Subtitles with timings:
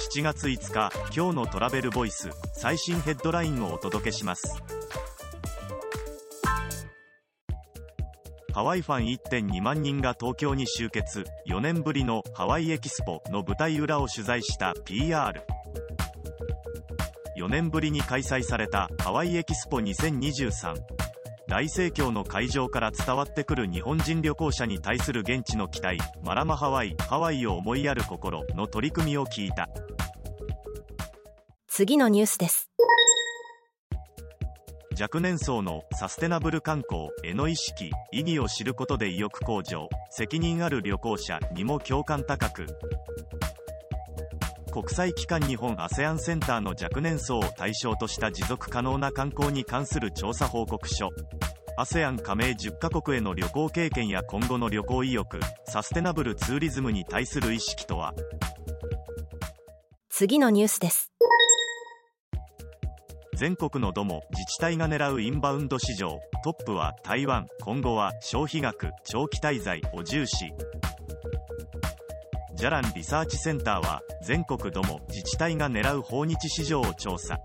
[0.00, 4.62] 7月5日今日のトラベルボイス最新ヘッドラインをお届けします。
[8.54, 15.42] ハワイファン1.2万人が東京に集結4年ぶりのハワイエキスポの舞台裏を取材した PR
[17.36, 20.74] 4年ぶりに開催されたハワイエキスポ2023
[21.50, 29.68] 大盛況の会場から伝わってくる日本人旅行者に対する現地の期待マラマハワイハワイを思いやる心の取り組みを聞いた。
[31.66, 32.70] 次のニュースです。
[34.98, 42.66] 若年層のサステナブル観光への意識意義を知ることで意欲向上責任ある旅行者にも共感高く
[44.70, 51.08] 国際機関日本 ASEAN センターの若年層を対象とした持続可能な観光に関する調査報告書。
[51.76, 58.14] ASEAN 加盟10カ国への旅行経験や今後の旅行意欲サステナブルツーリズムに対する意識とは？
[60.08, 61.10] 次のニュースです。
[63.34, 66.20] 全国のども自治体が狙うインバウンド市場。
[66.44, 70.52] トップは台湾今後は消費額長期滞在を重視
[72.60, 77.38] ジャランリサーチセンターは全国ども自治体が狙う訪日市場を調査。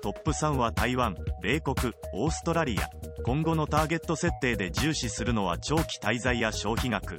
[0.00, 2.88] トップ3は台湾米国オーストラリア。
[3.24, 7.18] 今後のターゲット設定で重視するのは長期滞在や消費額。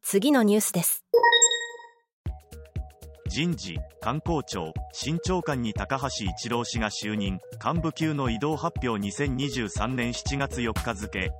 [0.00, 1.04] 次のニュースです。
[3.28, 7.38] 人事観光庁新長官に高橋一郎氏が就任。
[7.62, 11.30] 幹部級の移動発表2023年7月4日付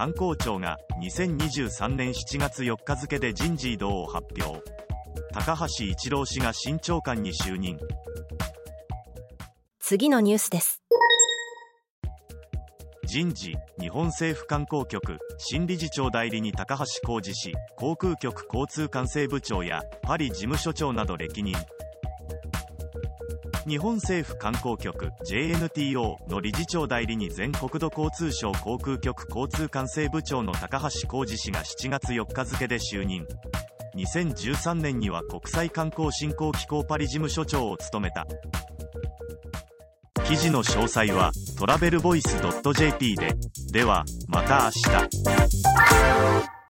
[0.00, 4.62] 観光庁が2023年7月4日付で人事異動を発表。
[5.34, 7.78] 高橋一郎氏が新長官に就任。
[9.78, 10.82] 次のニュースです。
[13.04, 21.54] 人事日本政府観光局新理事長代理に高橋浩二氏航空局交通管制部長やパリ事務所長など歴任
[23.66, 33.26] 日本政府観光局 JNTO の理事長代理に全国土交通省航空局交通管制部長の高橋浩二氏が7月4日付で就任。
[33.96, 38.26] 2013年には国際観光振興機構パリ事務所長を務めた。
[40.24, 42.36] 記事の詳細はトラベルボイス
[42.74, 43.34] .jp で。
[43.72, 46.50] ではまた明日。